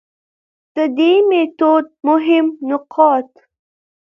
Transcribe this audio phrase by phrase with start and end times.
[0.75, 3.29] د دې ميتود مهم نقاط: